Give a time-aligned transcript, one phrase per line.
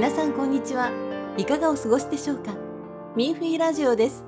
[0.00, 0.90] 皆さんこんにちは。
[1.36, 2.54] いかがお過ごしでしょうか？
[3.16, 4.24] ミンフィーラジオです。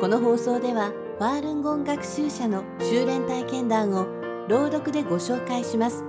[0.00, 4.06] この放送では、ファールンゴン学習者の修練体験談を
[4.48, 6.02] 朗読でご紹介します。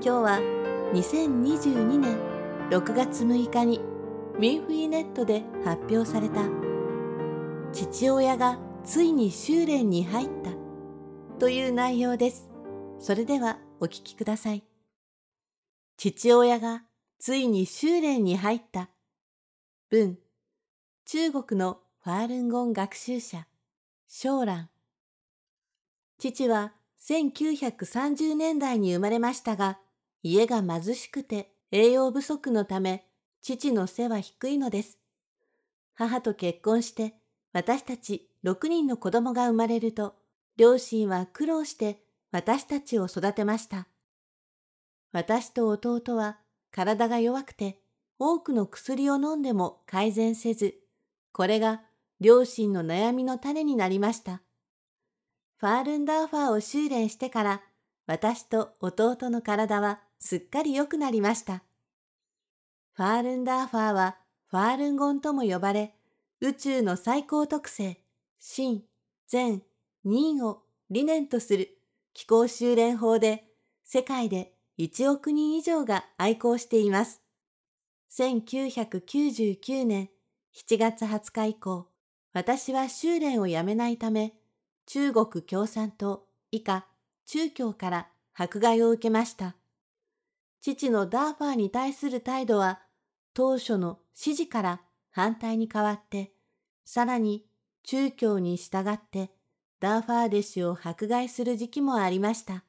[0.00, 0.38] 日は
[0.94, 2.16] 2022年
[2.70, 3.82] 6月6日に
[4.38, 6.40] ミンフィーネットで発表された
[7.74, 10.52] 父親がついに修練に入った
[11.38, 12.48] という内容です。
[12.98, 14.64] それではお聞きください。
[15.98, 16.84] 父親が
[17.18, 18.90] ついに修練に入った。
[19.88, 20.18] 文、
[21.06, 23.46] 中国のファールンゴン学習者、
[24.06, 24.68] 小蘭。
[26.18, 29.78] 父は1930年代に生まれましたが、
[30.22, 33.06] 家が貧しくて栄養不足のため、
[33.42, 34.98] 父の背は低いのです。
[35.94, 37.14] 母と結婚して、
[37.52, 40.16] 私たち6人の子供が生まれると、
[40.56, 43.88] 両親は苦労して私たちを育てました。
[45.12, 46.38] 私と弟は
[46.76, 47.78] 体が弱くて
[48.18, 50.74] 多くの薬を飲んでも改善せず、
[51.32, 51.80] これが
[52.20, 54.42] 両親の悩みの種になりました。
[55.56, 57.62] ファールンダーファーを修練してから、
[58.06, 61.62] 私と弟の体はすっかり良くなりました。
[62.92, 64.18] ファールンダーファーは
[64.50, 65.94] ファールンゴンとも呼ばれ、
[66.42, 68.02] 宇宙の最高特性、
[68.38, 68.82] 真、
[69.28, 69.62] 善、
[70.04, 71.78] 任を理念とする
[72.12, 73.44] 気候修練法で
[73.82, 77.22] 世界で1億人以上が愛好しています。
[78.12, 80.10] 1999年
[80.54, 81.88] 7月20日以降、
[82.32, 84.34] 私は修練をやめないため、
[84.86, 86.86] 中国共産党以下
[87.26, 89.56] 中共から迫害を受けました。
[90.60, 92.80] 父のダーファーに対する態度は、
[93.34, 94.80] 当初の支持から
[95.10, 96.32] 反対に変わって、
[96.84, 97.46] さらに
[97.82, 99.30] 中共に従って
[99.80, 102.64] ダーファー弟子を迫害する時期もありました。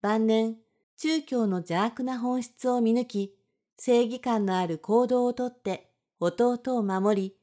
[0.00, 0.56] 晩年、
[1.00, 3.34] 中共の邪悪な本質を見抜き、
[3.78, 7.36] 正義感のある行動をとって弟を守り、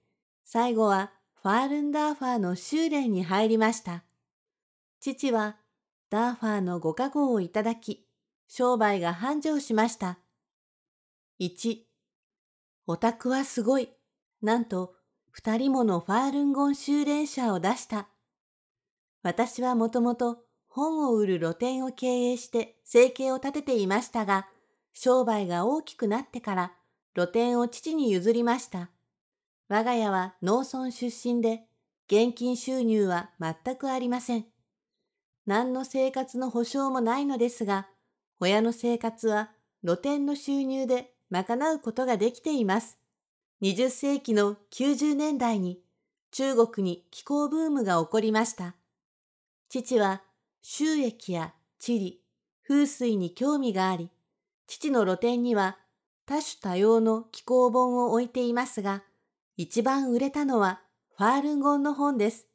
[0.44, 4.03] 最後はファールンダーファーの修練に入りました。
[5.00, 5.56] 父は
[6.09, 8.06] ダーファーのご加護をいただき、
[8.50, 10.19] 商売が繁盛しました。
[11.40, 11.78] 1、
[12.88, 13.90] オタクはすごい。
[14.41, 14.96] なんと、
[15.31, 18.09] 二人ものファールンゴン修練者を出した。
[19.24, 20.44] 私はもともと
[20.75, 24.46] 本を売る露店を経営して生計を立てていましたが、
[24.94, 26.74] 商売が大きくなってから
[27.16, 28.90] 露店を父に譲りました。
[29.69, 31.62] 我が家は農村出身で、
[32.08, 34.47] 現金収入は全くありません。
[35.46, 37.88] 何の生活の保障もないのですが、
[38.41, 43.00] 親の生活は露店の収入で賄うことができています。
[43.62, 45.80] 20世紀の90年代に
[46.31, 48.75] 中国に気候ブームが起こりました。
[49.69, 50.22] 父は
[50.68, 52.22] 収益や地理、
[52.68, 54.09] 風水に興味があり、
[54.66, 55.78] 父の露店には
[56.26, 59.03] 多種多様の気候本を置いていますが、
[59.58, 60.81] 一番売れたのは
[61.18, 62.48] ファールンゴンの本です。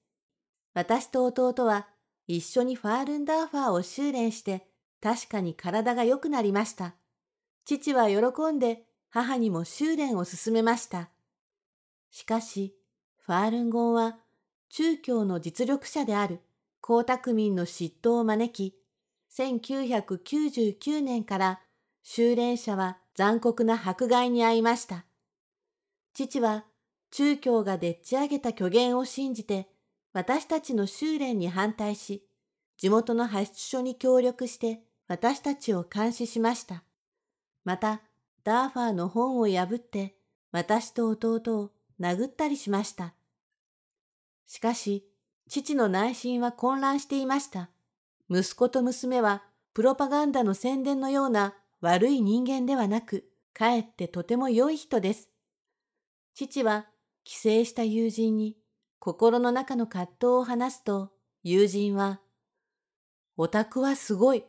[0.75, 1.87] 私と弟は
[2.27, 4.67] 一緒にファールンダーファーを修練して
[5.01, 6.97] 確かに体が良くなりました。
[7.65, 11.11] 父は喜んで母にも修練を進めました。
[12.11, 12.75] しかし、
[13.25, 14.19] ファールンゴンは
[14.69, 16.41] 中共の実力者である
[16.83, 18.77] 江沢民の嫉妬を招き、
[19.37, 21.61] 1999年から
[22.03, 25.05] 修練者は残酷な迫害に遭いました。
[26.15, 26.65] 父は
[27.11, 29.69] 中共がでっち上げた虚言を信じて
[30.13, 32.27] 私たちの修練に反対し、
[32.77, 36.83] 地元の派出所に協力して私たちを監視しました。
[37.65, 38.01] また、
[38.43, 40.17] ダーファーの本を破って
[40.51, 41.71] 私と弟を
[42.01, 43.15] 殴ったりしました。
[44.47, 45.07] しかし、
[45.51, 47.71] 父の内心は混乱していました。
[48.31, 49.43] 息子と娘は
[49.75, 55.29] プロパガンダの宣伝のような悪い人間ではなく、かえってとても良い人です。
[56.37, 56.87] 父は
[57.25, 58.57] 帰省した友人に
[59.01, 61.11] 心の中の葛藤を話すと、
[61.43, 62.21] 友人は、
[63.37, 64.45] オタクはすごい。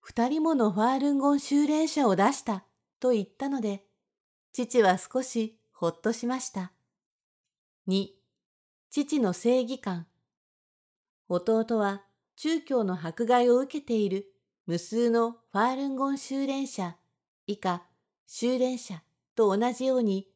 [0.00, 2.64] 二人ものファールンゴン修練者を出した。
[2.98, 3.84] と言ったので、
[4.52, 6.72] 父は少しほっとしました。
[7.86, 8.08] 2.
[8.90, 10.08] 父の正義感。
[11.32, 12.02] 弟は
[12.34, 14.26] 中共の迫害を受けている
[14.66, 16.96] 無数のファールンゴン修練者、
[17.46, 17.84] 以下
[18.26, 19.04] 修練者
[19.36, 20.26] と同じように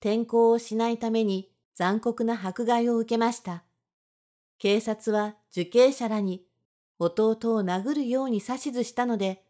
[0.00, 3.62] 転校をしないために残酷な迫害を受けました。
[4.58, 6.44] 警察は受刑者らに
[6.98, 9.44] 弟を殴るように指図したので、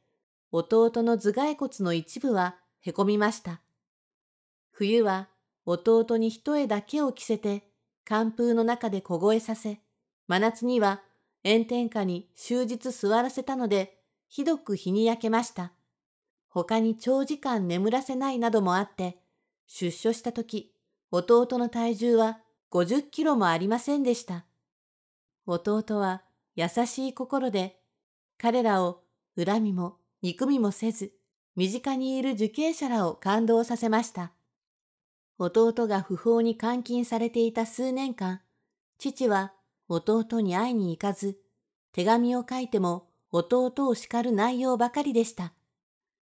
[0.51, 3.63] 弟の頭蓋骨の一部はへこみました。
[4.73, 5.31] 冬は
[5.65, 7.65] 弟に一重だけを着せて
[8.05, 9.81] 寒風の中で凍えさせ、
[10.29, 11.03] 真夏には
[11.45, 13.99] 炎天下に終日座らせたので、
[14.29, 15.73] ひどく日に焼けました。
[16.49, 19.19] 他に長時間眠らせないなどもあって、
[19.67, 20.75] 出所した時、
[21.11, 22.39] 弟の体重は
[22.71, 24.47] 50キロもありませんでした。
[25.47, 26.23] 弟は
[26.55, 27.81] 優しい心で、
[28.39, 29.03] 彼らを
[29.37, 31.13] 恨みも憎みもせず、
[31.57, 34.33] 身近にいる受刑者らを感動させました。
[35.39, 38.41] 弟が不法に監禁されていた数年間、
[38.99, 39.53] 父は
[39.89, 41.39] 弟に会いに行かず、
[41.93, 45.53] 手紙を書いても弟を叱る内容ばかりでした。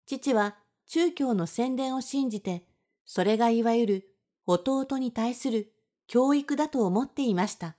[0.06, 0.56] 父は
[0.86, 2.64] 中教の宣伝を信じて、
[3.04, 4.14] それがいわゆる
[4.46, 5.72] 弟に対する
[6.06, 7.76] 教育だと思っていました。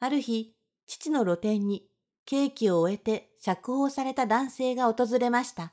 [0.00, 0.54] ある日、
[0.86, 1.86] 父の露店に
[2.24, 5.72] 刑期を終えて釈放された男性が訪れました。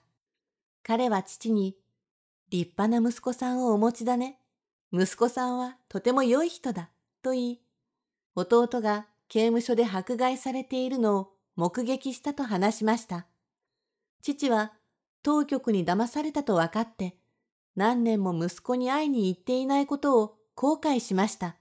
[0.84, 1.78] 彼は父に、
[2.50, 4.40] 立派な息子さんをお持ちだね。
[4.92, 6.90] 息子さんはとても良い人だ。
[7.22, 7.62] と言い、
[8.40, 13.28] 弟が刑務所で迫害されているのを目撃したと話しました。
[14.22, 14.74] 父は
[15.24, 17.18] 当局に騙されたと分かって、
[17.76, 21.58] 何年も息子に会いに行っていないことを後悔しました。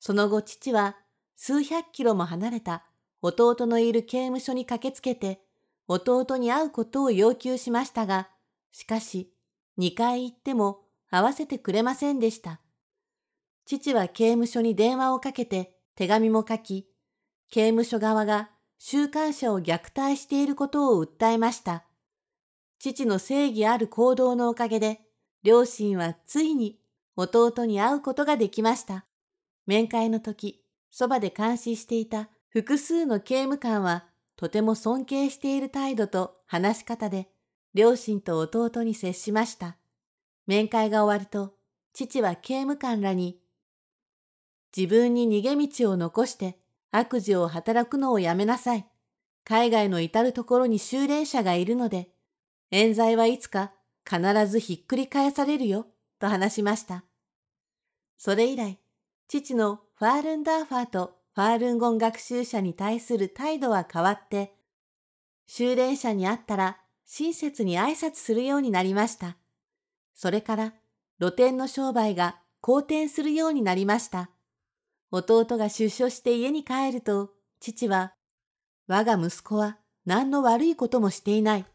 [0.00, 0.96] その後父は
[1.36, 2.84] 数百キロも離れた
[3.22, 5.40] 弟のいる刑務所に駆けつけて、
[5.86, 8.28] 弟に会うことを要求しましたが、
[8.72, 9.32] しかし、
[9.76, 10.80] 二回行っても
[11.10, 12.60] 会わせてくれませんでした。
[13.68, 16.88] 父は刑務所に電話をかけて手紙も書き、
[17.50, 18.48] 刑務所側が
[18.78, 21.84] 週刊者を虐待していることを訴えました。
[22.78, 25.02] 父の正義ある行動のおかげで、
[25.42, 26.78] 両親はついに
[27.14, 29.04] 弟に会うことができました。
[29.66, 34.06] 面会の時、そばで監視していた複数の刑務官は
[34.36, 37.28] とても尊敬している態度と話し方で
[37.74, 39.76] 両親と弟に接しました。
[40.46, 41.52] 面会が終わると
[41.92, 43.38] 父は刑務官らに
[44.76, 46.58] 自分に逃げ道を残して
[46.90, 48.86] 悪事を働くのをやめなさい。
[49.44, 52.10] 海外の至るところに修練者がいるので、
[52.70, 53.72] 冤罪はいつか
[54.08, 55.86] 必ずひっくり返されるよ、
[56.18, 57.04] と話しました。
[58.18, 58.78] それ以来、
[59.28, 64.54] 父のファールンダーファーとファールンゴン学習者に対する態度は変わって、
[65.46, 69.36] 修練者に会ったら親切に挨拶するようになりました。
[70.14, 70.74] それから
[71.20, 74.30] 露店の商売が好転するようになりました。
[75.10, 78.14] 弟が出所して家に帰ると、父は、
[78.86, 81.66] 我が息子は何の悪いこともしていない。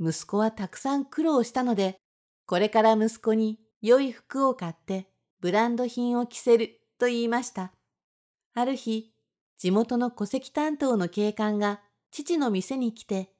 [0.00, 1.96] 息子はたくさん苦労したので、
[2.46, 5.08] これから息子に良い服を買って
[5.40, 7.72] ブランド品を着せると言いました。
[8.54, 9.12] ある日、
[9.58, 11.80] 地元の戸籍担当の警官が
[12.10, 13.32] 父の店に来て、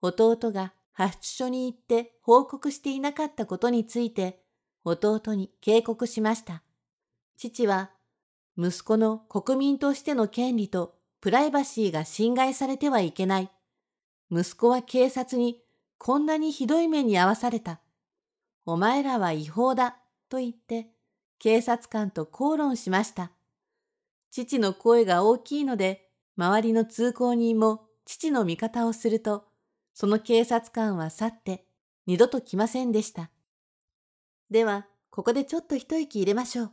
[0.00, 4.40] 弟が発出所に行って報告していなかったことについて、
[4.84, 6.62] 弟に警告しました。
[7.36, 7.90] 父は、
[8.56, 13.50] 息子の国民としての権利とプライバシーが侵害されてはいけない。
[14.30, 15.60] 息子は警察に
[15.98, 17.80] こんなにひどい目に遭わされた。
[18.66, 19.96] お前らは違法だ。
[20.28, 20.88] と言って、
[21.38, 23.30] 警察官と口論しました。
[24.30, 29.44] 父の声が大きいので、周りの通行人も父の味方をすると、
[29.92, 31.66] その警察官は去って
[32.06, 33.30] 二度と来ませんでした。
[34.50, 36.72] では、ここでちょっと一息入れましょう。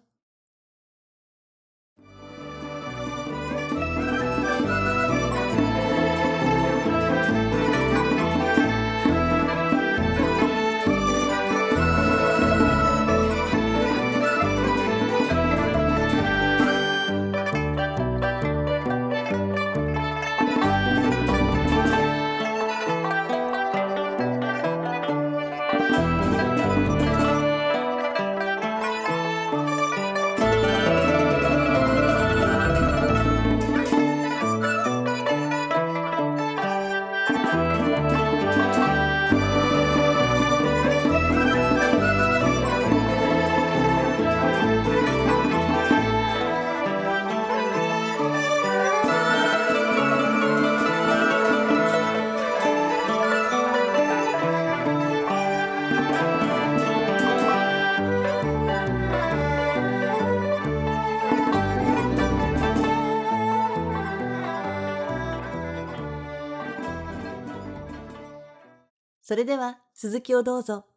[69.32, 70.88] それでは続きをどうぞ。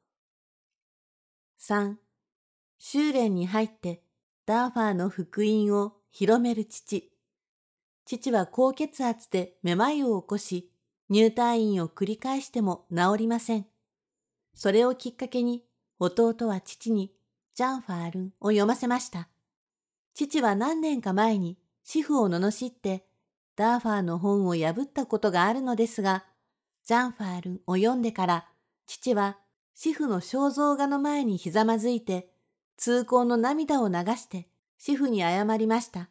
[1.61, 1.95] 3.
[2.81, 4.03] 修練に入って
[4.45, 7.13] ダーファーの福音を広める父。
[8.05, 10.73] 父は高血圧でめまいを起こし、
[11.09, 13.67] 入退院を繰り返しても治りません。
[14.53, 15.63] それをきっかけに
[16.01, 17.13] 弟は父に
[17.55, 19.29] ジャンファールンを読ませました。
[20.13, 23.07] 父は何年か前に主婦を罵って
[23.55, 26.25] ダーファーの本を破ったことがあるのですが、
[26.85, 28.47] ジャンファールンを読んでから
[28.87, 29.39] 父は
[29.75, 32.31] 主婦の肖像画の前にひざまずいて、
[32.77, 34.49] 痛恨の涙を流して
[34.79, 36.11] 主婦に謝りました。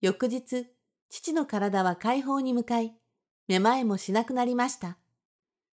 [0.00, 0.66] 翌日、
[1.10, 2.94] 父の体は解放に向かい、
[3.48, 4.96] めまいもしなくなりました。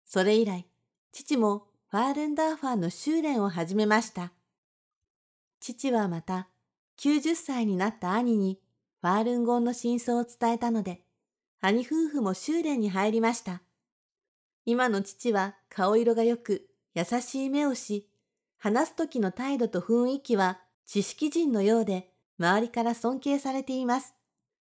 [0.06, 0.68] それ以来、
[1.12, 4.32] 父もファールンダーファーの修練を始めました。
[5.60, 6.48] 父はまた、
[7.00, 8.60] 90歳になった兄に
[9.02, 11.02] ファールンゴンの真相を伝えたので、
[11.62, 13.62] 兄夫婦も修練に入りました。
[14.66, 18.10] 今の父は顔色が良く、優しい目をし、
[18.58, 24.14] 話す時の態度と雰囲気は知識人のようで、周りから尊敬されています。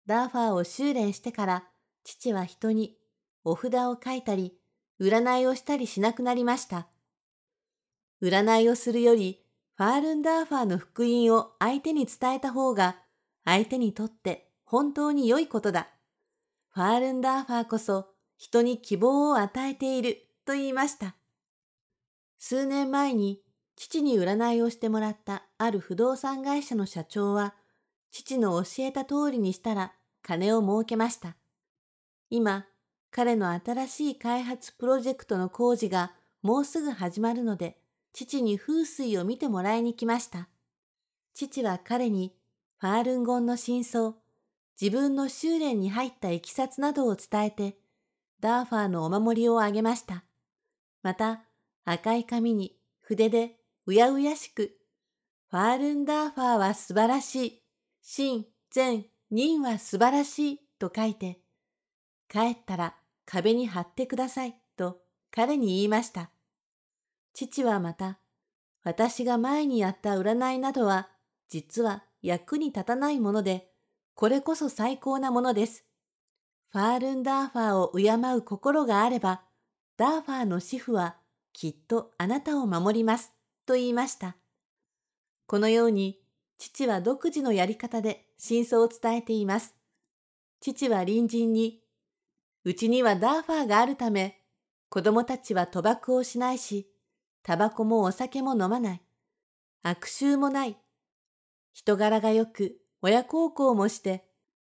[0.05, 1.63] ダーファーを修練してから、
[2.03, 2.97] 父は人に
[3.43, 4.57] お札を書いたり、
[4.99, 6.87] 占いをしたりしなくなりました。
[8.21, 12.97] 占いをするより、ファールンダーファーの福音を相手に伝えた方が、
[13.45, 15.89] 相手にとって本当に良いことだ。
[16.69, 21.15] ファールンダーファーこそ人に希望を与えていると言いました。
[22.39, 23.41] 数年前に
[23.75, 27.53] 父に占いをしてもらったある不動産会社の社長は、
[28.11, 31.35] 父の教えた通りにしたら金を儲けました。
[32.29, 32.65] 今、
[33.11, 37.77] 彼の新しい開発プロジェクトの工事がもうすぐ始まるので、
[38.13, 40.47] 父に風水を見てもらいに来ました。
[41.33, 42.33] 父は彼に
[42.77, 44.13] ファールンゴンの真相、
[44.81, 47.77] 自分の修練に入ったいきさつなどを伝えて、
[48.41, 50.23] ダーファーのお守りをあげました。
[51.03, 51.43] また、
[51.85, 54.77] 赤い紙に筆でうやうやしく、
[55.49, 57.63] ファールンダーファーは素晴らしい、
[58.01, 61.39] 真、善、人は素晴らしいと書いて、
[62.29, 66.31] 帰ったら壁に貼ってくださいと彼に言いました。
[67.33, 68.19] 父はまた、
[68.83, 71.09] 私が前にやった占いなどは、
[71.49, 73.71] 実は役に立たないもので、
[74.13, 75.85] これこそ最高なものです。
[76.71, 79.41] ファールンダーファーを敬う心があれば、
[79.97, 81.17] ダーファーの主婦は
[81.51, 83.33] きっとあなたを守ります、
[83.65, 84.35] と言いました。
[85.47, 86.21] このように、
[86.59, 89.73] 父は独自のやり方で真相を伝えています。
[90.61, 91.81] 父は隣人に、
[92.63, 94.43] うちにはダーファーがあるため、
[94.89, 96.91] 子供たちは賭博をしないし、
[97.41, 99.01] タバコもお酒も飲まない。
[99.81, 100.77] 悪臭もない。
[101.73, 104.28] 人柄が良く、親孝行もして、